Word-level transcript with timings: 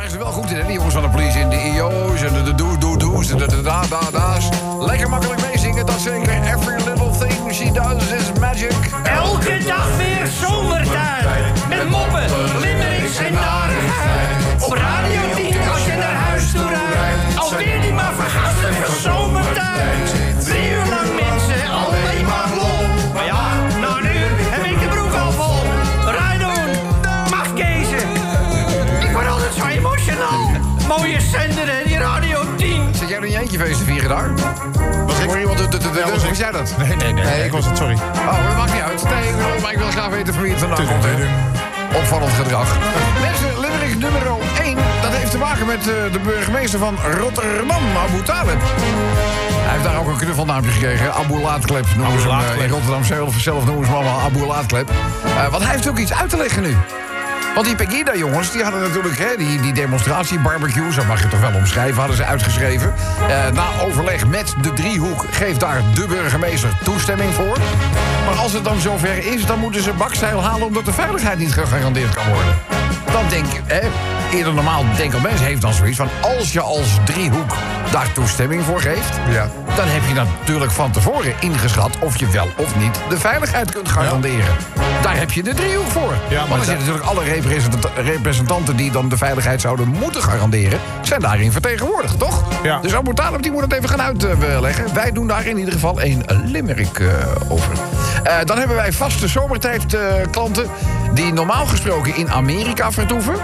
waren 0.00 0.18
ze 0.18 0.24
wel 0.24 0.32
goed 0.32 0.50
in, 0.50 0.56
hè? 0.56 0.64
Die 0.64 0.72
jongens 0.72 0.94
van 0.94 1.02
de 1.02 1.08
politie 1.08 1.40
in 1.40 1.48
de 1.48 1.56
IO's 1.56 2.22
en 2.22 2.32
de 2.32 2.42
de 2.42 2.54
doe 2.54 2.78
doe 2.78 2.98
doe's 2.98 3.30
en 3.30 3.38
de 3.38 3.46
de 3.46 3.62
da 3.62 3.82
da 3.86 4.10
da's. 4.10 4.48
Lekker 4.78 5.08
makkelijk 5.08 5.42
meezingen, 5.42 5.86
dat 5.86 6.00
zeker. 6.00 6.42
Every 6.42 6.76
little 6.76 7.10
thing 7.18 7.54
she 7.54 7.72
does 7.72 8.12
is 8.12 8.38
magic. 8.38 8.72
Elke 9.04 9.64
dag 9.64 9.96
weer 9.96 10.26
zomertijd. 10.26 11.09
Daar? 34.10 34.30
Was 35.06 35.18
ik? 35.18 35.26
Hoor 35.26 35.38
iemand 35.40 35.58
de, 35.58 35.68
de, 35.68 35.78
de, 35.78 35.90
de, 35.90 36.04
was 36.28 36.38
jij 36.38 36.50
dat? 36.50 36.74
Nee, 36.78 36.96
nee, 36.96 37.12
nee, 37.12 37.24
nee, 37.24 37.44
ik 37.44 37.52
was 37.52 37.66
het, 37.66 37.76
sorry. 37.76 37.94
Oh, 37.94 38.46
dat 38.46 38.56
maakt 38.56 38.72
niet 38.72 38.82
uit. 38.82 39.02
Nee, 39.04 39.60
maar 39.62 39.72
ik 39.72 39.78
wil 39.78 39.90
graag 39.90 40.08
weten 40.08 40.34
van 40.34 40.42
wie 40.42 40.50
het 40.52 40.60
vandaan 40.60 40.86
komt. 40.86 41.04
Opvallend 41.96 42.32
gedrag. 42.32 42.76
Mensen, 43.20 43.60
Limerick 43.60 43.98
nummer 43.98 44.22
1, 44.60 44.76
dat 45.02 45.12
heeft 45.12 45.30
te 45.30 45.38
maken 45.38 45.66
met 45.66 45.78
eh, 45.78 46.12
de 46.12 46.18
burgemeester 46.24 46.78
van 46.78 46.96
Rotterdam, 47.18 47.82
Abu 48.06 48.22
Talib. 48.22 48.60
Hij 48.60 49.72
heeft 49.72 49.84
daar 49.84 49.98
ook 49.98 50.06
een 50.08 50.16
knuffelnaampje 50.16 50.70
gekregen. 50.70 51.14
Abu 51.14 51.40
Laatklep 51.40 51.86
noemen 51.96 52.20
ze 52.20 52.28
hem. 52.30 52.38
eh, 52.58 52.64
In 52.64 52.70
Rotterdam 52.70 53.04
zelf, 53.04 53.34
zelf 53.38 53.64
noemen 53.64 53.84
ze 53.86 53.90
hem 53.90 54.00
allemaal 54.00 54.20
Abu 54.20 54.46
Laatklep. 54.46 54.90
Eh, 55.36 55.48
want 55.50 55.62
hij 55.62 55.72
heeft 55.72 55.88
ook 55.88 55.98
iets 55.98 56.12
uit 56.14 56.30
te 56.30 56.36
leggen 56.36 56.62
nu. 56.62 56.76
Want 57.54 57.66
die 57.66 57.74
Pegida-jongens, 57.74 58.52
die 58.52 58.62
hadden 58.62 58.80
natuurlijk 58.80 59.18
hè, 59.18 59.36
die, 59.36 59.60
die 59.60 59.72
demonstratie, 59.72 60.38
barbecue, 60.38 60.92
zo 60.92 61.04
mag 61.04 61.22
je 61.22 61.28
toch 61.28 61.40
wel 61.40 61.54
omschrijven, 61.54 61.98
hadden 61.98 62.16
ze 62.16 62.24
uitgeschreven. 62.24 62.94
Eh, 63.28 63.50
na 63.52 63.66
overleg 63.82 64.26
met 64.26 64.54
de 64.62 64.72
driehoek 64.72 65.24
geeft 65.30 65.60
daar 65.60 65.82
de 65.94 66.06
burgemeester 66.06 66.78
toestemming 66.84 67.34
voor. 67.34 67.58
Maar 68.26 68.34
als 68.34 68.52
het 68.52 68.64
dan 68.64 68.80
zover 68.80 69.32
is, 69.32 69.46
dan 69.46 69.58
moeten 69.58 69.82
ze 69.82 69.92
bakzeil 69.92 70.42
halen 70.42 70.66
omdat 70.66 70.84
de 70.84 70.92
veiligheid 70.92 71.38
niet 71.38 71.52
gegarandeerd 71.52 72.14
kan 72.14 72.28
worden. 72.28 72.54
Dan 73.12 73.28
denk 73.28 73.46
ik, 73.46 73.62
hè, 73.66 73.88
eerder 74.36 74.54
normaal 74.54 74.84
denken 74.96 75.22
mensen 75.22 75.46
heeft 75.46 75.60
dan 75.60 75.72
zoiets 75.72 75.96
van... 75.96 76.08
als 76.20 76.52
je 76.52 76.60
als 76.60 76.98
driehoek 77.04 77.56
daar 77.90 78.12
toestemming 78.12 78.62
voor 78.64 78.80
geeft... 78.80 79.18
Ja. 79.30 79.50
Dan 79.80 79.88
heb 79.88 80.02
je 80.08 80.14
natuurlijk 80.14 80.70
van 80.70 80.90
tevoren 80.90 81.34
ingeschat... 81.40 81.98
of 81.98 82.16
je 82.16 82.28
wel 82.28 82.48
of 82.56 82.76
niet 82.76 83.00
de 83.08 83.18
veiligheid 83.18 83.72
kunt 83.72 83.88
garanderen. 83.88 84.56
Daar 85.02 85.16
heb 85.16 85.30
je 85.30 85.42
de 85.42 85.54
driehoek 85.54 85.86
voor. 85.86 86.12
Ja, 86.28 86.40
maar 86.40 86.48
Want 86.48 86.60
er 86.60 86.66
zitten 86.66 86.86
natuurlijk 86.86 87.10
alle 87.10 87.24
representant- 87.24 87.88
representanten... 87.96 88.76
die 88.76 88.90
dan 88.90 89.08
de 89.08 89.16
veiligheid 89.16 89.60
zouden 89.60 89.88
moeten 89.88 90.22
garanderen... 90.22 90.80
zijn 91.02 91.20
daarin 91.20 91.52
vertegenwoordigd, 91.52 92.18
toch? 92.18 92.42
Ja. 92.62 92.78
Dus 92.80 92.94
Abu 92.94 93.14
Talib 93.14 93.42
die 93.42 93.52
moet 93.52 93.62
het 93.62 93.72
even 93.72 93.88
gaan 93.88 94.02
uitleggen. 94.02 94.94
Wij 94.94 95.12
doen 95.12 95.26
daar 95.26 95.46
in 95.46 95.58
ieder 95.58 95.72
geval 95.72 96.02
een 96.02 96.24
limerick 96.44 96.98
eh, 96.98 97.08
over. 97.48 97.72
Eh, 98.22 98.34
dan 98.44 98.58
hebben 98.58 98.76
wij 98.76 98.92
vaste 98.92 99.28
zomertijd 99.28 99.94
eh, 99.94 100.00
klanten... 100.30 100.66
die 101.14 101.32
normaal 101.32 101.66
gesproken 101.66 102.16
in 102.16 102.30
Amerika 102.30 102.92
vertoeven... 102.92 103.34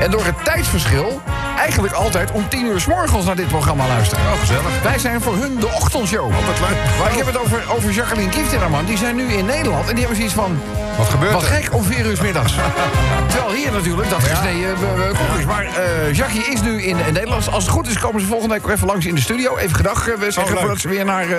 en 0.00 0.10
door 0.10 0.24
het 0.24 0.44
tijdsverschil 0.44 1.20
eigenlijk 1.58 1.94
altijd 1.94 2.30
om 2.30 2.48
10 2.48 2.66
uur 2.66 2.80
s 2.80 2.86
morgens 2.86 3.24
naar 3.24 3.36
dit 3.36 3.48
programma 3.48 3.86
luisteren. 3.86 4.24
Oh, 4.24 4.40
gezellig. 4.40 4.82
Wij 4.82 4.98
zijn 4.98 5.20
voor 5.20 5.36
hun 5.36 5.56
de 5.60 5.66
ochtendshow. 5.66 6.32
wat 6.46 6.60
leuk. 6.60 6.78
Maar 6.98 7.10
ik 7.10 7.16
heb 7.16 7.26
het 7.26 7.38
over, 7.38 7.62
over 7.74 7.90
Jacqueline 7.90 8.30
Kieftinnerman. 8.30 8.84
Die 8.84 8.98
zijn 8.98 9.16
nu 9.16 9.32
in 9.32 9.46
Nederland 9.46 9.88
en 9.88 9.94
die 9.94 9.98
hebben 9.98 10.16
zoiets 10.16 10.34
van... 10.34 10.60
Wat 10.98 11.08
gebeurt 11.08 11.32
Wat 11.32 11.42
er? 11.42 11.48
gek 11.48 11.74
om 11.74 11.84
4 11.84 12.06
uur 12.06 12.16
's 12.16 12.20
middags. 12.20 12.54
Terwijl 13.30 13.52
hier 13.52 13.72
natuurlijk 13.72 14.10
dat 14.10 14.22
gesneden 14.22 14.76
eh, 14.76 15.08
eh, 15.08 15.18
koek 15.18 15.38
is. 15.38 15.44
Maar 15.44 15.64
eh, 15.64 16.12
Jackie 16.12 16.44
is 16.44 16.60
nu 16.62 16.82
in, 16.82 16.98
in 17.06 17.12
Nederland. 17.12 17.50
Als 17.50 17.64
het 17.64 17.72
goed 17.72 17.88
is 17.88 17.98
komen 17.98 18.20
ze 18.20 18.26
volgende 18.26 18.54
week 18.54 18.64
ook 18.64 18.70
even 18.70 18.86
langs 18.86 19.06
in 19.06 19.14
de 19.14 19.20
studio. 19.20 19.56
Even 19.56 19.76
gedag 19.76 20.08
eh, 20.08 20.20
zeggen 20.20 20.44
leuk. 20.44 20.58
voordat 20.58 20.78
ze 20.78 20.88
weer 20.88 21.04
naar 21.04 21.22
eh, 21.22 21.30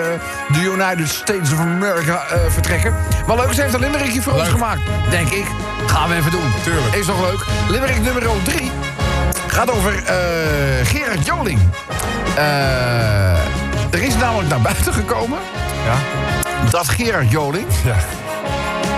de 0.52 0.60
United 0.60 1.08
States 1.08 1.52
of 1.52 1.58
America 1.58 2.26
eh, 2.26 2.38
vertrekken. 2.48 2.94
Maar 3.26 3.36
leuk, 3.36 3.52
ze 3.52 3.62
heeft 3.62 3.74
een 3.74 3.80
limerickje 3.80 4.22
voor 4.22 4.32
ons 4.32 4.48
gemaakt. 4.48 4.80
Denk 5.10 5.28
ik. 5.28 5.46
Gaan 5.86 6.08
we 6.08 6.14
even 6.14 6.30
doen. 6.30 6.52
Tuurlijk. 6.62 6.94
Is 6.94 7.06
toch 7.06 7.20
leuk? 7.20 7.44
Limerick 7.68 8.00
nummer 8.00 8.22
3 8.42 8.70
gaat 9.54 9.70
over 9.70 10.04
eh, 10.04 10.86
Gerard 10.86 11.26
Joling. 11.26 11.58
Eh, 12.36 13.32
er 13.90 14.02
is 14.02 14.16
namelijk 14.16 14.48
naar 14.48 14.60
buiten 14.60 14.92
gekomen 14.92 15.38
Ja? 15.84 15.96
dat 16.70 16.88
Gerard 16.88 17.30
Joling... 17.30 17.66
Ja. 17.84 17.96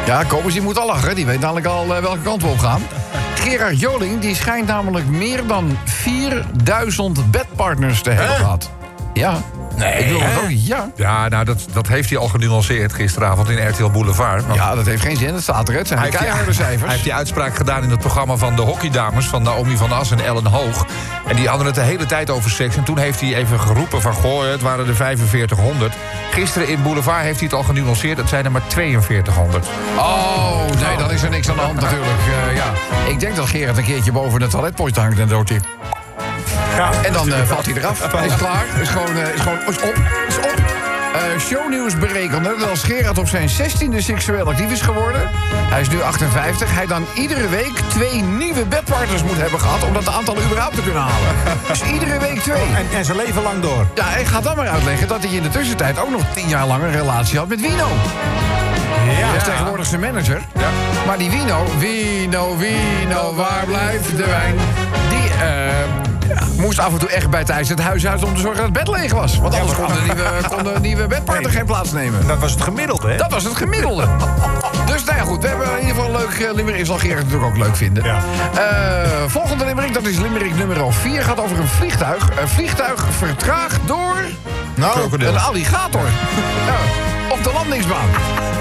Ja, 0.06 0.24
Kobus 0.24 0.60
moet 0.60 0.78
al 0.78 0.86
lachen. 0.86 1.14
Die 1.14 1.26
weet 1.26 1.40
namelijk 1.40 1.66
al 1.66 1.94
eh, 1.94 2.02
welke 2.02 2.22
kant 2.22 2.42
we 2.42 2.48
op 2.48 2.58
gaan. 2.58 2.82
Gerard 3.42 3.80
Joling 3.80 4.20
die 4.20 4.34
schijnt 4.34 4.66
namelijk 4.66 5.06
meer 5.06 5.46
dan 5.46 5.78
4000 5.84 7.30
bedpartners 7.30 8.02
te 8.02 8.10
hebben 8.10 8.36
gehad. 8.36 8.70
Ja. 9.12 9.40
Nee. 9.76 10.04
Ik 10.04 10.08
wil 10.08 10.20
het 10.20 10.42
ook. 10.42 10.50
Ja. 10.50 10.90
Ja, 10.96 11.28
nou, 11.28 11.44
dat, 11.44 11.66
dat 11.72 11.88
heeft 11.88 12.10
hij 12.10 12.18
al 12.18 12.28
genuanceerd 12.28 12.92
gisteravond 12.92 13.48
in 13.48 13.68
RTL 13.68 13.90
Boulevard. 13.90 14.46
Want 14.46 14.58
ja, 14.58 14.74
dat 14.74 14.86
heeft 14.86 15.02
geen 15.02 15.16
zin. 15.16 15.32
Dat 15.32 15.42
staat 15.42 15.68
er. 15.68 15.74
Het 15.74 15.86
zijn 15.86 15.98
hij, 15.98 16.08
heeft 16.08 16.22
die, 16.22 16.28
keiharde 16.28 16.62
hij 16.84 16.90
heeft 16.92 17.02
die 17.02 17.14
uitspraak 17.14 17.56
gedaan 17.56 17.82
in 17.82 17.90
het 17.90 17.98
programma 17.98 18.36
van 18.36 18.56
de 18.56 18.62
hockeydames... 18.62 19.26
van 19.26 19.42
Naomi 19.42 19.76
van 19.76 19.92
As 19.92 20.10
en 20.10 20.20
Ellen 20.20 20.46
Hoog. 20.46 20.86
En 21.26 21.36
die 21.36 21.48
hadden 21.48 21.66
het 21.66 21.74
de 21.74 21.80
hele 21.80 22.06
tijd 22.06 22.30
over 22.30 22.50
seks. 22.50 22.76
En 22.76 22.84
toen 22.84 22.98
heeft 22.98 23.20
hij 23.20 23.34
even 23.34 23.60
geroepen 23.60 24.02
van... 24.02 24.12
goh, 24.12 24.50
het 24.50 24.62
waren 24.62 24.88
er 24.88 24.94
4500. 24.94 25.94
Gisteren 26.30 26.68
in 26.68 26.82
Boulevard 26.82 27.22
heeft 27.22 27.38
hij 27.38 27.48
het 27.48 27.56
al 27.56 27.62
genuanceerd. 27.62 28.18
Het 28.18 28.28
zijn 28.28 28.44
er 28.44 28.50
maar 28.50 28.62
4200. 28.68 29.66
Oh, 29.96 30.56
nee, 30.86 30.96
dan 30.96 31.10
is 31.10 31.22
er 31.22 31.30
niks 31.30 31.48
aan 31.48 31.56
de 31.56 31.62
hand 31.62 31.80
natuurlijk. 31.80 32.20
Eh, 32.48 32.56
ja. 32.56 32.72
Ik 33.08 33.20
denk 33.20 33.36
dat 33.36 33.48
Gerard 33.48 33.76
een 33.76 33.84
keertje 33.84 34.12
boven 34.12 34.40
de 34.40 34.46
toiletpost 34.46 34.96
hangt 34.96 35.18
en 35.18 35.28
doet 35.28 35.48
hij. 35.48 35.60
Ja. 36.76 36.90
En 37.02 37.12
dan 37.12 37.32
eh, 37.32 37.42
valt 37.42 37.66
hij 37.66 37.74
eraf. 37.74 38.12
Hij 38.12 38.26
is 38.26 38.36
klaar. 38.36 38.64
Is 38.80 38.88
gewoon, 38.88 39.16
eh, 39.16 39.34
is 39.34 39.40
gewoon 39.40 39.58
is 39.58 39.76
op. 39.76 39.94
Is 40.28 40.36
op. 40.36 40.86
Eh, 41.16 41.40
shownieuws 41.40 41.98
berekende 41.98 42.56
dat 42.58 42.68
als 42.68 42.82
Gerard 42.82 43.18
op 43.18 43.28
zijn 43.28 43.48
16e 43.48 44.00
seksueel 44.00 44.46
actief 44.48 44.70
is 44.70 44.80
geworden... 44.80 45.30
hij 45.70 45.80
is 45.80 45.88
nu 45.88 46.02
58, 46.02 46.74
hij 46.74 46.86
dan 46.86 47.06
iedere 47.14 47.48
week 47.48 47.80
twee 47.88 48.22
nieuwe 48.22 48.64
bedpartners 48.64 49.22
moet 49.22 49.36
hebben 49.36 49.60
gehad... 49.60 49.84
om 49.84 49.92
dat 49.92 50.08
aantal 50.08 50.36
überhaupt 50.46 50.74
te 50.74 50.82
kunnen 50.82 51.02
halen. 51.02 51.28
Dus 51.68 51.82
iedere 51.82 52.18
week 52.18 52.40
twee. 52.40 52.62
En, 52.76 52.96
en 52.96 53.04
zijn 53.04 53.16
leven 53.16 53.42
lang 53.42 53.60
door. 53.60 53.86
Ja, 53.94 54.16
en 54.16 54.26
ga 54.26 54.40
dan 54.40 54.56
maar 54.56 54.68
uitleggen 54.68 55.08
dat 55.08 55.22
hij 55.22 55.34
in 55.34 55.42
de 55.42 55.48
tussentijd 55.48 55.98
ook 55.98 56.10
nog 56.10 56.22
tien 56.34 56.48
jaar 56.48 56.66
lang 56.66 56.82
een 56.82 56.92
relatie 56.92 57.38
had 57.38 57.48
met 57.48 57.60
Wino. 57.60 57.88
Ja. 59.06 59.26
Hij 59.26 59.36
is 59.36 59.44
tegenwoordig 59.44 59.86
zijn 59.86 60.00
manager. 60.00 60.40
Maar 61.06 61.18
die 61.18 61.30
Wino, 61.30 61.64
Wino, 61.78 62.56
Wino, 62.56 63.34
waar 63.34 63.64
blijft 63.66 64.16
de 64.16 64.26
wijn? 64.26 64.54
Die 65.08 65.30
eh, 65.30 65.66
ja, 65.66 65.85
moest 66.76 66.88
af 66.88 67.00
en 67.00 67.06
toe 67.06 67.16
echt 67.16 67.30
bij 67.30 67.44
Thijs 67.44 67.68
het 67.68 67.80
huis 67.80 68.06
uit 68.06 68.24
om 68.24 68.34
te 68.34 68.40
zorgen 68.40 68.56
dat 68.56 68.64
het 68.64 68.84
bed 68.84 69.00
leeg 69.00 69.12
was. 69.12 69.38
Want 69.38 69.54
anders 69.54 69.78
kon 69.78 69.86
de 69.86 70.00
nieuwe, 70.04 70.24
kon 70.48 70.82
nieuwe 70.82 71.06
bedpartner 71.06 71.50
geen 71.50 71.64
plaats 71.64 71.92
nemen. 71.92 72.26
Dat 72.26 72.38
was 72.38 72.52
het 72.52 72.62
gemiddelde, 72.62 73.08
hè? 73.08 73.16
Dat 73.16 73.30
was 73.30 73.44
het 73.44 73.56
gemiddelde. 73.56 74.06
Dus 74.86 75.04
nou 75.04 75.16
ja, 75.18 75.24
goed, 75.24 75.42
we 75.42 75.48
hebben 75.48 75.66
in 75.70 75.78
ieder 75.78 75.94
geval 75.94 76.14
een 76.14 76.16
leuk 76.16 76.38
uh, 76.38 76.54
limerick. 76.54 76.86
Zal 76.86 76.98
Gerard 76.98 77.24
natuurlijk 77.24 77.50
ook 77.50 77.56
leuk 77.56 77.76
vinden. 77.76 78.04
Ja. 78.04 78.18
Eh, 78.54 79.22
volgende 79.26 79.64
limerick, 79.64 79.94
dat 79.94 80.06
is 80.06 80.18
limerick 80.18 80.56
nummer 80.56 80.92
4. 80.92 81.22
Gaat 81.22 81.40
over 81.40 81.58
een 81.58 81.68
vliegtuig. 81.68 82.30
Een 82.40 82.48
vliegtuig 82.48 83.04
vertraagd 83.10 83.80
door... 83.86 84.16
Nou, 84.74 84.98
Een 85.18 85.38
alligator. 85.38 86.04
Ja, 86.66 86.74
op 86.74 87.15
de 87.46 87.52
landingsbaan. 87.52 88.08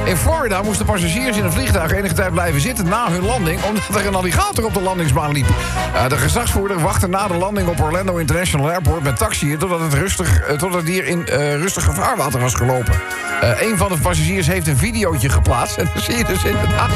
In 0.03 0.17
Florida 0.17 0.61
moesten 0.61 0.85
passagiers 0.85 1.37
in 1.37 1.43
een 1.43 1.51
vliegtuig 1.51 1.91
enige 1.91 2.13
tijd 2.13 2.31
blijven 2.31 2.61
zitten 2.61 2.85
na 2.87 3.09
hun 3.09 3.25
landing... 3.25 3.63
omdat 3.63 4.01
er 4.01 4.05
een 4.05 4.15
alligator 4.15 4.65
op 4.65 4.73
de 4.73 4.81
landingsbaan 4.81 5.31
liep. 5.31 5.47
Eh, 5.93 6.09
de 6.09 6.17
gezagsvoerder 6.17 6.79
wachtte 6.79 7.07
na 7.07 7.27
de 7.27 7.33
landing 7.33 7.67
op 7.67 7.81
Orlando 7.81 8.17
International 8.17 8.69
Airport... 8.69 9.03
met 9.03 9.17
taxiën 9.17 9.57
totdat 9.57 9.79
het, 9.79 9.93
rustig, 9.93 10.39
eh, 10.39 10.47
totdat 10.49 10.73
het 10.73 10.85
dier 10.85 11.05
in 11.05 11.27
eh, 11.27 11.55
rustig 11.55 11.83
gevaarwater 11.83 12.39
was 12.39 12.53
gelopen. 12.53 12.93
Eh, 13.41 13.61
een 13.61 13.77
van 13.77 13.89
de 13.89 13.97
passagiers 13.97 14.47
heeft 14.47 14.67
een 14.67 14.77
videootje 14.77 15.29
geplaatst. 15.29 15.77
En 15.77 15.89
dan 15.93 16.03
zie 16.03 16.17
je 16.17 16.25
dus 16.25 16.43
inderdaad... 16.43 16.89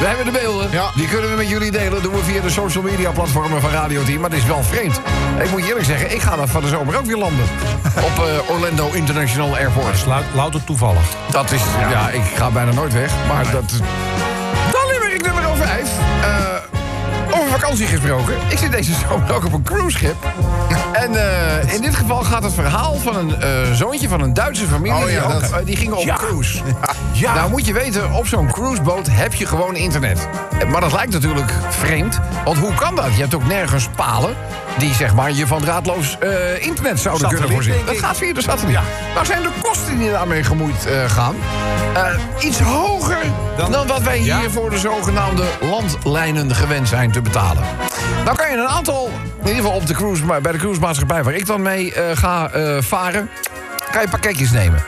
We 0.00 0.06
hebben 0.06 0.24
de 0.24 0.30
beelden. 0.30 0.70
Ja. 0.70 0.90
Die 0.94 1.08
kunnen 1.08 1.30
we 1.30 1.36
met 1.36 1.48
jullie 1.48 1.70
delen. 1.70 2.02
doen 2.02 2.14
we 2.14 2.22
via 2.24 2.40
de 2.40 2.50
social 2.50 2.84
media 2.84 3.10
platformen 3.10 3.60
van 3.60 3.70
Radio 3.70 4.02
Team. 4.04 4.20
Maar 4.20 4.30
het 4.30 4.38
is 4.38 4.44
wel 4.44 4.62
vreemd. 4.62 5.00
Ik 5.42 5.50
moet 5.50 5.60
je 5.60 5.68
eerlijk 5.68 5.86
zeggen, 5.86 6.14
ik 6.14 6.20
ga 6.20 6.36
dat 6.36 6.50
van 6.50 6.62
de 6.62 6.68
zomer 6.68 6.98
ook 6.98 7.04
weer 7.04 7.16
landen. 7.16 7.44
Op 8.08 8.44
Orlando 8.48 8.90
International 8.92 9.56
Airport. 9.56 10.06
Lou- 10.06 10.22
louter 10.34 10.64
toevallig. 10.98 11.30
Dat 11.30 11.52
is, 11.52 11.62
ja. 11.90 12.10
ik 12.10 12.22
ga 12.36 12.50
bijna 12.50 12.72
nooit 12.72 12.92
weg. 12.92 13.12
Maar 13.28 13.50
dat... 13.50 13.70
Dan 14.72 14.86
limerick 14.92 15.22
nummer 15.22 15.56
5. 15.56 15.90
over 17.30 17.57
vakantie 17.68 17.96
gesproken. 17.98 18.34
Ik 18.48 18.58
zit 18.58 18.72
deze 18.72 18.92
zomer 19.08 19.34
ook 19.34 19.44
op 19.44 19.52
een 19.52 19.62
cruiseschip. 19.62 20.14
En 20.92 21.14
eh, 21.14 21.74
in 21.74 21.80
dit 21.80 21.94
geval 21.94 22.22
gaat 22.22 22.42
het 22.42 22.54
verhaal 22.54 22.94
van 22.94 23.16
een 23.16 23.40
eh, 23.42 23.72
zoontje 23.72 24.08
van 24.08 24.20
een 24.20 24.34
Duitse 24.34 24.66
familie. 24.66 25.02
Oh 25.04 25.10
ja, 25.10 25.26
die, 25.26 25.34
ook, 25.34 25.40
dat- 25.40 25.50
eh, 25.52 25.56
die 25.64 25.76
gingen 25.76 25.96
op 25.96 26.04
Ja. 26.04 26.14
cruise. 26.14 26.58
Ja. 27.12 27.34
Nou 27.34 27.50
moet 27.50 27.66
je 27.66 27.72
weten, 27.72 28.12
op 28.12 28.26
zo'n 28.26 28.50
cruiseboot 28.50 29.06
heb 29.10 29.34
je 29.34 29.46
gewoon 29.46 29.76
internet. 29.76 30.28
Maar 30.70 30.80
dat 30.80 30.92
lijkt 30.92 31.12
natuurlijk 31.12 31.52
vreemd. 31.68 32.18
Want 32.44 32.58
hoe 32.58 32.74
kan 32.74 32.94
dat? 32.94 33.14
Je 33.14 33.20
hebt 33.20 33.34
ook 33.34 33.46
nergens 33.46 33.88
palen 33.96 34.34
die 34.78 34.94
zeg 34.94 35.14
maar, 35.14 35.32
je 35.32 35.46
van 35.46 35.60
draadloos 35.60 36.16
internet 36.58 37.00
zouden 37.00 37.02
Satelliet, 37.28 37.30
kunnen 37.30 37.50
voorzien. 37.50 37.74
Dat 37.86 37.98
gaat 37.98 38.16
via 38.16 38.32
de 38.34 38.42
satelliet. 38.42 38.78
Nou 39.14 39.26
zijn 39.26 39.42
de 39.42 39.48
kosten 39.62 39.98
die 39.98 40.10
daarmee 40.10 40.42
gemoeid 40.44 40.88
gaan... 41.06 41.34
iets 42.38 42.58
hoger 42.60 43.18
dan, 43.56 43.70
Dan- 43.72 43.86
wat 43.86 44.02
wij 44.02 44.22
Ja. 44.22 44.38
hier 44.40 44.50
voor 44.50 44.70
de 44.70 44.78
zogenaamde 44.78 45.44
landlijnen 45.60 46.54
gewend 46.54 46.88
zijn 46.88 47.10
te 47.12 47.20
betalen. 47.20 47.57
Dan 48.24 48.36
kan 48.36 48.50
je 48.50 48.56
een 48.56 48.66
aantal 48.68 49.10
in 49.40 49.46
ieder 49.48 49.62
geval 49.62 49.76
op 49.76 49.86
de 49.86 49.94
cruise, 49.94 50.24
maar 50.24 50.40
bij 50.40 50.52
de 50.52 50.58
cruisemaatschappij 50.58 51.22
waar 51.22 51.34
ik 51.34 51.46
dan 51.46 51.62
mee 51.62 51.92
eh, 51.94 52.16
ga 52.16 52.50
eh, 52.50 52.76
varen, 52.80 53.28
kan 53.90 54.02
je 54.02 54.08
pakketjes 54.08 54.50
nemen. 54.50 54.82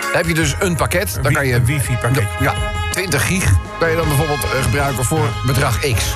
Dan 0.00 0.16
heb 0.20 0.26
je 0.26 0.34
dus 0.34 0.54
een 0.60 0.76
pakket. 0.76 1.18
Dan 1.22 1.32
kan 1.32 1.46
je, 1.46 1.54
Een 1.54 1.64
wifi-pakketje. 1.64 2.28
Ja, 2.40 2.52
20 2.90 3.26
gig 3.26 3.52
kan 3.78 3.90
je 3.90 3.96
dan 3.96 4.08
bijvoorbeeld 4.08 4.44
eh, 4.44 4.62
gebruiken 4.62 5.04
voor 5.04 5.28
bedrag 5.46 5.78
X. 5.78 6.14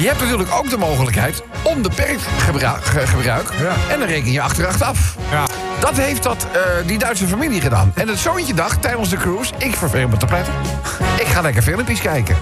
Je 0.00 0.06
hebt 0.06 0.20
natuurlijk 0.20 0.54
ook 0.54 0.70
de 0.70 0.76
mogelijkheid 0.78 1.42
onbeperkt 1.62 2.22
gebruik, 2.38 2.84
ge- 2.84 3.06
gebruik 3.06 3.48
Ja. 3.60 3.72
en 3.92 3.98
dan 3.98 4.08
reken 4.08 4.32
je 4.32 4.40
achteraf 4.42 4.82
af. 4.82 5.16
Ja. 5.30 5.44
Dat 5.80 5.96
heeft 5.96 6.22
dat, 6.22 6.46
die 6.86 6.98
Duitse 6.98 7.26
familie 7.26 7.60
gedaan. 7.60 7.92
En 7.94 8.08
het 8.08 8.18
zoontje 8.18 8.54
dacht 8.54 8.82
tijdens 8.82 9.08
de 9.08 9.16
cruise... 9.16 9.52
ik 9.58 9.76
verveel 9.76 10.08
me 10.08 10.16
te 10.16 10.26
pletten. 10.26 10.52
Ik 11.18 11.26
ga 11.26 11.40
lekker 11.40 11.62
filmpjes 11.62 12.00
kijken. 12.00 12.36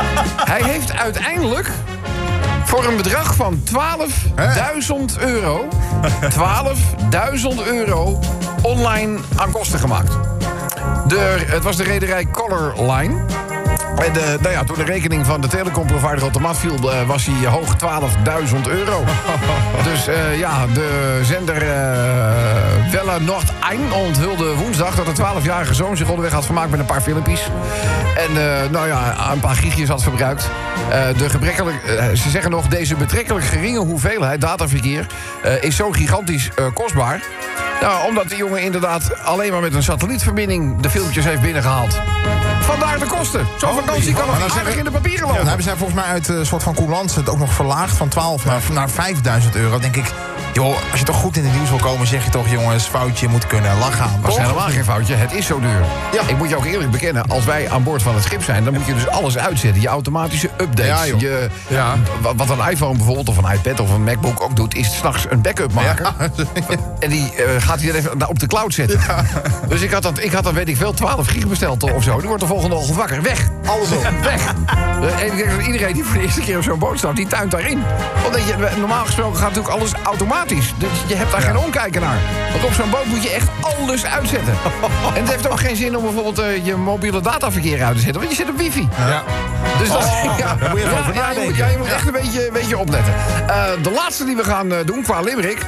Hij 0.52 0.62
heeft 0.62 0.92
uiteindelijk 0.92 1.70
voor 2.64 2.84
een 2.84 2.96
bedrag 2.96 3.34
van 3.34 3.62
12.000 5.14 5.18
euro... 5.18 5.68
12.000 7.58 7.66
euro 7.66 8.18
online 8.62 9.18
aan 9.36 9.50
kosten 9.50 9.78
gemaakt. 9.78 10.12
De, 11.06 11.44
het 11.46 11.62
was 11.62 11.76
de 11.76 11.82
rederij 11.82 12.26
Color 12.30 12.74
Line. 12.76 13.24
En 13.96 14.12
de, 14.12 14.38
nou 14.40 14.54
ja, 14.54 14.64
toen 14.64 14.76
de 14.76 14.84
rekening 14.84 15.26
van 15.26 15.40
de 15.40 15.48
telecomprovider 15.48 16.24
op 16.24 16.32
de 16.32 16.40
mat 16.40 16.58
viel... 16.58 16.92
eh, 16.92 17.06
was 17.06 17.26
hij 17.30 17.50
hoog 17.50 17.76
12.000 17.76 18.56
euro. 18.66 19.04
dus 19.90 20.06
eh, 20.06 20.38
ja, 20.38 20.66
de 20.66 21.20
zender 21.24 21.62
eh 21.62 22.92
Welle 22.92 23.20
Noord 23.20 23.52
1 23.70 23.92
onthulde 23.92 24.44
woensdag... 24.78 25.04
dat 25.04 25.16
de 25.16 25.22
12-jarige 25.22 25.74
zoon 25.74 25.96
zich 25.96 26.08
onderweg 26.08 26.32
had 26.32 26.44
vermaakt 26.44 26.70
met 26.70 26.80
een 26.80 26.86
paar 26.86 27.00
filmpjes. 27.00 27.48
En 28.16 28.28
eh, 28.28 28.70
nou 28.70 28.86
ja, 28.86 29.30
een 29.32 29.40
paar 29.40 29.54
gigjes 29.54 29.88
had 29.88 30.02
verbruikt. 30.02 30.50
Eh, 30.90 31.06
de 31.16 31.30
gebrekkelijk, 31.30 31.82
eh, 31.84 32.08
ze 32.08 32.30
zeggen 32.30 32.50
nog, 32.50 32.68
deze 32.68 32.94
betrekkelijk 32.94 33.44
geringe 33.44 33.78
hoeveelheid 33.78 34.40
dataverkeer... 34.40 35.06
is 35.60 35.76
zo 35.76 35.90
gigantisch 35.90 36.50
kostbaar... 36.74 37.20
Nou, 37.80 38.08
omdat 38.08 38.28
die 38.28 38.36
jongen 38.36 38.62
inderdaad 38.62 39.24
alleen 39.24 39.52
maar 39.52 39.60
met 39.60 39.74
een 39.74 39.82
satellietverbinding 39.82 40.80
de 40.80 40.90
filmpjes 40.90 41.24
heeft 41.24 41.40
binnengehaald. 41.40 42.00
Vandaar 42.60 42.98
de 42.98 43.06
kosten. 43.06 43.46
Zo'n 43.58 43.74
vakantie 43.74 44.12
kan 44.12 44.26
nog 44.26 44.38
dan 44.38 44.42
aardig 44.42 44.52
zeggen- 44.52 44.78
in 44.78 44.84
de 44.84 44.90
papieren 44.90 45.20
Dan 45.20 45.28
lopen. 45.28 45.46
hebben 45.46 45.64
zij 45.64 45.76
volgens 45.76 46.00
mij 46.00 46.08
uit 46.08 46.28
een 46.28 46.46
soort 46.46 46.62
van 46.62 46.74
coulance 46.74 47.18
het 47.18 47.28
ook 47.28 47.38
nog 47.38 47.52
verlaagd 47.52 47.96
van 47.96 48.08
12 48.08 48.44
naar, 48.44 48.62
naar 48.72 48.90
5000 48.90 49.56
euro. 49.56 49.78
denk 49.78 49.96
ik, 49.96 50.12
joh, 50.52 50.76
als 50.90 51.00
je 51.00 51.04
toch 51.06 51.16
goed 51.16 51.36
in 51.36 51.44
het 51.44 51.54
nieuws 51.54 51.68
wil 51.68 51.78
komen, 51.78 52.06
zeg 52.06 52.24
je 52.24 52.30
toch, 52.30 52.48
jongens, 52.48 52.84
foutje 52.84 53.28
moet 53.28 53.46
kunnen 53.46 53.78
lachen. 53.78 54.10
Dat 54.22 54.30
is 54.30 54.36
helemaal 54.36 54.68
geen 54.68 54.84
foutje. 54.84 55.14
Het 55.14 55.32
is 55.32 55.46
zo 55.46 55.60
duur. 55.60 55.82
Ja. 56.12 56.20
Ik 56.26 56.36
moet 56.38 56.48
je 56.48 56.56
ook 56.56 56.64
eerlijk 56.64 56.90
bekennen, 56.90 57.22
als 57.28 57.44
wij 57.44 57.70
aan 57.70 57.82
boord 57.82 58.02
van 58.02 58.14
het 58.14 58.24
schip 58.24 58.42
zijn... 58.42 58.64
dan 58.64 58.72
moet 58.72 58.86
je 58.86 58.94
dus 58.94 59.08
alles 59.08 59.38
uitzetten. 59.38 59.82
Je 59.82 59.88
automatische 59.88 60.50
updates. 60.60 60.86
Ja, 60.86 61.02
je, 61.04 61.48
Ja. 61.68 61.94
wa- 62.20 62.34
Wat 62.34 62.50
een 62.50 62.70
iPhone 62.70 62.96
bijvoorbeeld, 62.96 63.28
of 63.28 63.36
een 63.36 63.52
iPad 63.52 63.80
of 63.80 63.90
een 63.90 64.04
MacBook 64.04 64.42
ook 64.42 64.56
doet... 64.56 64.74
is 64.74 64.96
s'nachts 64.96 65.26
een 65.28 65.40
backup 65.42 65.72
maken. 65.72 66.14
En 66.98 67.08
die 67.10 67.34
eh, 67.34 67.44
gaat 67.62 67.78
hij 67.80 67.86
dan 67.86 67.96
even 67.96 68.28
op 68.28 68.38
de 68.38 68.46
cloud 68.46 68.74
zetten. 68.74 69.00
Dus 69.68 69.80
ik 69.80 69.90
had, 69.90 70.02
dat, 70.02 70.18
ik 70.22 70.32
had 70.32 70.44
dan, 70.44 70.54
weet 70.54 70.68
ik 70.68 70.76
veel, 70.76 70.92
12 70.92 71.26
gig 71.26 71.46
besteld 71.48 71.82
of 71.82 72.02
zo. 72.02 72.16
Die 72.18 72.26
wordt 72.26 72.42
de 72.42 72.48
volgende 72.48 72.74
ochtend 72.74 72.96
wakker. 72.96 73.22
Weg. 73.22 73.48
Alles 73.66 73.90
op. 73.90 74.06
Weg. 74.22 74.54
En 75.20 75.26
ik 75.26 75.36
denk 75.36 75.50
dat 75.56 75.66
iedereen 75.66 75.92
die 75.94 76.04
voor 76.04 76.14
de 76.14 76.22
eerste 76.22 76.40
keer 76.40 76.56
op 76.56 76.62
zo'n 76.62 76.78
boot 76.78 76.98
staat, 76.98 77.16
die 77.16 77.26
tuint 77.26 77.50
daarin. 77.50 77.82
Omdat 78.26 78.40
je, 78.46 78.54
normaal 78.78 79.04
gesproken 79.04 79.38
gaat 79.38 79.48
natuurlijk 79.48 79.74
alles 79.74 79.92
automatisch. 80.02 80.40
Dus 80.48 80.90
je 81.06 81.14
hebt 81.14 81.30
daar 81.30 81.40
geen 81.40 81.56
omkijken 81.56 82.00
naar. 82.00 82.18
Want 82.52 82.64
op 82.64 82.72
zo'n 82.72 82.90
boot 82.90 83.06
moet 83.06 83.22
je 83.22 83.30
echt 83.30 83.48
alles 83.60 84.04
uitzetten. 84.04 84.54
En 85.14 85.20
het 85.20 85.30
heeft 85.30 85.50
ook 85.50 85.60
geen 85.60 85.76
zin 85.76 85.96
om 85.96 86.02
bijvoorbeeld 86.02 86.38
eh, 86.38 86.66
je 86.66 86.76
mobiele 86.76 87.20
dataverkeer 87.20 87.82
uit 87.82 87.94
te 87.96 88.02
zetten. 88.02 88.20
Want 88.20 88.36
je 88.36 88.42
zit 88.42 88.50
op 88.50 88.58
wifi. 88.58 88.88
Ja. 88.98 89.22
Dus 89.78 89.88
dat, 89.88 90.02
ja, 90.38 90.54
daar 90.54 90.70
moet 90.70 90.80
je 90.80 90.86
ja, 90.86 90.98
over 90.98 91.14
ja, 91.14 91.30
je 91.30 91.38
moet, 91.38 91.44
nadenken. 91.44 91.56
ja, 91.56 91.66
je 91.66 91.78
moet 91.78 91.92
echt 91.92 92.06
een 92.06 92.12
beetje, 92.12 92.46
een 92.46 92.52
beetje 92.52 92.78
opletten. 92.78 93.14
Eh, 93.46 93.64
de 93.82 93.90
laatste 93.90 94.24
die 94.24 94.36
we 94.36 94.44
gaan 94.44 94.72
eh, 94.72 94.78
doen 94.86 95.02
qua 95.02 95.20
limerick. 95.20 95.58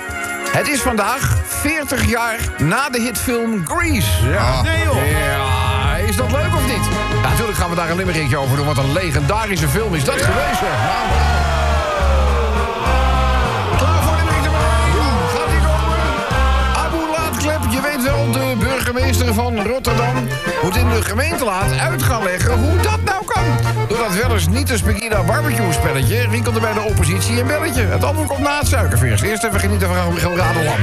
Het 0.50 0.68
is 0.68 0.80
vandaag 0.80 1.36
40 1.46 2.08
jaar 2.08 2.38
na 2.58 2.88
de 2.88 3.00
hitfilm 3.00 3.66
Grease. 3.66 4.28
Ja. 4.30 4.62
Nee 4.62 4.82
joh. 4.84 4.96
Ja, 5.10 5.96
is 5.96 6.16
dat 6.16 6.30
leuk 6.30 6.54
of 6.54 6.66
niet? 6.66 6.86
Ja, 7.22 7.28
natuurlijk 7.28 7.58
gaan 7.58 7.70
we 7.70 7.76
daar 7.76 7.90
een 7.90 7.96
limerickje 7.96 8.36
over 8.36 8.56
doen. 8.56 8.66
Wat 8.66 8.78
een 8.78 8.92
legendarische 8.92 9.68
film 9.68 9.94
is 9.94 10.04
dat 10.04 10.22
geweest, 10.22 10.58
zeg. 10.58 11.43
Burgemeester 18.94 19.34
van 19.34 19.66
Rotterdam... 19.66 20.28
moet 20.62 20.76
in 20.76 20.88
de 20.88 21.02
gemeentelaat 21.02 21.78
uit 21.78 22.02
gaan 22.02 22.22
leggen 22.22 22.58
hoe 22.58 22.76
dat 22.76 23.02
nou 23.04 23.24
kan. 23.24 23.44
Door 23.88 23.98
dat 23.98 24.14
wel 24.14 24.32
eens 24.32 24.48
niet 24.48 24.66
te 24.66 24.76
spaghetti 24.76 25.22
barbecue 25.26 25.72
spelletje... 25.72 26.28
rinkelde 26.28 26.60
bij 26.60 26.72
de 26.72 26.80
oppositie 26.80 27.40
een 27.40 27.46
belletje. 27.46 27.82
Het 27.82 28.04
antwoord 28.04 28.28
komt 28.28 28.40
na 28.40 28.58
het 28.58 28.66
suikerveers. 28.66 29.22
Eerst 29.22 29.44
even 29.44 29.60
genieten 29.60 29.88
van 29.88 29.96
een 29.96 30.18
geraden 30.18 30.64
lam. 30.64 30.76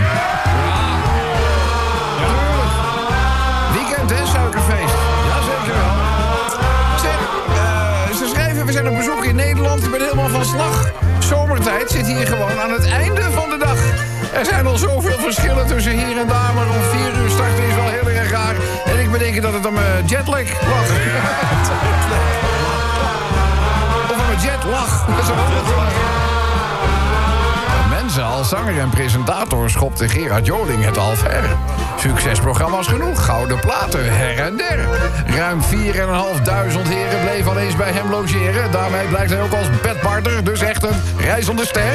Weekend, 3.74 4.10
hè, 4.10 4.26
suikerfeest. 4.26 4.96
Jazeker 5.28 5.74
wel. 5.74 5.96
Eh, 7.56 8.16
ze 8.16 8.28
schrijven, 8.34 8.66
we 8.66 8.72
zijn 8.72 8.88
op 8.90 8.98
bezoek 8.98 9.26
in 9.26 9.36
Nederland. 9.36 9.84
Ik 9.84 9.92
ben 9.92 10.02
helemaal 10.02 10.30
van 10.30 10.46
slag. 10.46 10.92
Zomertijd 11.20 11.92
zit 11.92 12.08
hier 12.08 12.28
gewoon 12.28 12.60
aan 12.60 12.72
het 12.72 12.90
einde 12.90 13.22
van 13.22 13.50
de 13.50 13.58
dag. 13.58 14.11
Er 14.34 14.46
zijn 14.46 14.68
al 14.68 14.78
zoveel 14.78 15.20
verschillen 15.20 15.68
tussen 15.68 15.92
hier 15.92 16.18
en 16.18 16.28
daar... 16.28 16.54
maar 16.56 16.68
om 16.68 16.82
vier 16.92 17.22
uur 17.24 17.30
starten 17.30 17.64
is 17.64 17.76
wel 17.76 17.88
heel 17.88 18.10
erg 18.10 18.32
raar. 18.32 18.56
En 18.86 19.00
ik 19.00 19.12
bedenk 19.12 19.42
dat 19.42 19.54
het 19.54 19.66
om 19.66 19.74
mijn 19.74 20.06
jetlag 20.06 20.42
lag. 20.62 20.90
of 24.12 24.20
om 24.20 24.26
mijn 24.28 24.40
jetlag. 24.40 25.06
Dat 25.06 25.24
is 25.24 25.30
Mensen 27.90 28.24
als 28.24 28.50
zanger 28.50 28.80
en 28.80 28.90
presentator 28.90 29.70
schopte 29.70 30.10
Gerard 30.10 30.46
Joling 30.46 30.86
het 30.86 30.98
al 30.98 31.16
ver. 31.16 31.44
Succesprogramma's 32.00 32.88
genoeg, 32.88 33.26
gouden 33.26 33.60
platen, 33.60 34.18
her 34.18 34.40
en 34.40 34.58
der. 34.58 34.88
Ruim 35.26 35.62
4.500 35.62 35.68
heren 36.88 37.22
bleven 37.22 37.52
al 37.52 37.58
eens 37.58 37.76
bij 37.76 37.92
hem 37.92 38.10
logeren. 38.10 38.72
Daarmee 38.72 39.08
blijkt 39.08 39.32
hij 39.32 39.42
ook 39.42 39.54
als 39.54 39.68
bedpartner, 39.82 40.44
dus 40.44 40.62
echt 40.62 40.84
een 40.84 41.02
reizende 41.18 41.66
ster. 41.66 41.94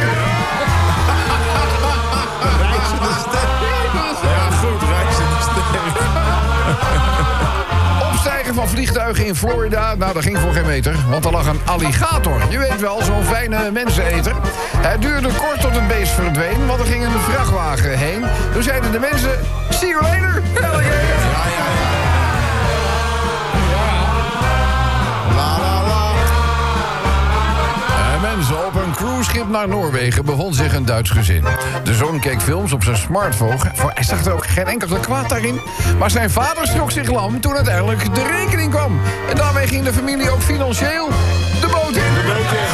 Van 8.56 8.69
vliegtuigen 8.69 9.26
in 9.26 9.35
Florida, 9.35 9.94
nou 9.94 10.12
dat 10.12 10.23
ging 10.23 10.38
voor 10.38 10.53
geen 10.53 10.67
meter. 10.67 10.97
Want 11.08 11.25
er 11.25 11.31
lag 11.31 11.47
een 11.47 11.61
alligator. 11.64 12.41
Je 12.50 12.58
weet 12.58 12.81
wel, 12.81 13.03
zo'n 13.03 13.25
fijne 13.25 13.70
menseneter. 13.70 14.35
Het 14.76 15.03
duurde 15.03 15.29
kort 15.29 15.61
tot 15.61 15.75
het 15.75 15.88
beest 15.88 16.12
verdween, 16.12 16.67
want 16.67 16.81
er 16.81 16.86
ging 16.86 17.05
een 17.05 17.20
vrachtwagen 17.20 17.98
heen. 17.98 18.25
Toen 18.53 18.63
zeiden 18.63 18.93
de 18.93 18.98
mensen, 18.98 19.31
see 19.70 19.89
you 19.89 20.03
later, 20.03 20.43
alligator. 20.55 21.17
La 21.32 22.06
op 28.67 28.75
een 28.75 28.93
cruiseschip 28.94 29.49
naar 29.49 29.69
Noorwegen 29.69 30.25
bevond 30.25 30.56
zich 30.56 30.75
een 30.75 30.85
Duits 30.85 31.11
gezin. 31.11 31.44
De 31.85 31.94
zoon 31.94 32.20
keek 32.20 32.41
films 32.43 32.73
op 32.73 32.82
zijn 32.85 32.96
smartphone. 32.96 33.56
Voor- 33.75 33.91
Hij 33.94 34.03
zag 34.05 34.25
er 34.25 34.32
ook 34.32 34.46
geen 34.46 34.67
enkele 34.67 35.01
kwaad 35.01 35.29
daarin. 35.29 35.61
Maar 35.99 36.11
zijn 36.11 36.31
vader 36.31 36.67
schrok 36.67 36.91
zich 36.91 37.11
lam 37.11 37.41
toen 37.41 37.55
uiteindelijk 37.55 38.15
de 38.15 38.23
rekening 38.27 38.70
kwam. 38.70 39.01
En 39.31 39.37
daarmee 39.37 39.67
ging 39.67 39.85
de 39.85 39.93
familie 39.93 40.31
ook 40.31 40.41
financieel 40.43 41.08
de 41.61 41.67
boot 41.70 41.96
in. 41.96 42.15
De 42.15 42.23
boot 42.27 42.53
in. 42.53 42.67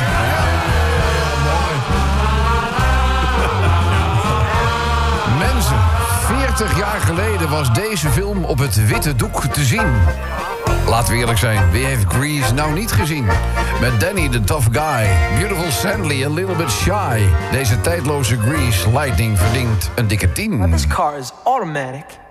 Mensen, 5.53 5.77
40 6.27 6.79
jaar 6.79 7.01
geleden 7.01 7.49
was 7.51 7.73
deze 7.73 8.09
film 8.09 8.45
op 8.45 8.59
het 8.59 8.87
witte 8.87 9.17
doek 9.17 9.45
te 9.47 9.65
zien. 9.65 9.93
Laten 10.89 11.13
we 11.13 11.19
eerlijk 11.19 11.39
zijn, 11.39 11.71
wie 11.71 11.85
heeft 11.85 12.05
Grease 12.05 12.55
nou 12.55 12.73
niet 12.73 12.93
gezien? 12.93 13.27
Met 13.81 14.01
Danny 14.01 14.29
the 14.29 14.41
Tough 14.41 14.67
Guy, 14.73 15.07
Beautiful 15.39 15.71
Sandly, 15.71 16.25
A 16.25 16.29
Little 16.29 16.57
Bit 16.57 16.71
Shy. 16.71 17.27
Deze 17.51 17.81
tijdloze 17.81 18.39
Grease 18.39 18.91
Lightning 18.91 19.39
verdient 19.39 19.91
een 19.95 20.09
dikke 20.09 20.33
10. 20.33 20.71
This 20.71 20.87
car 20.87 21.19
is 21.19 21.33
automatic. 21.45 22.22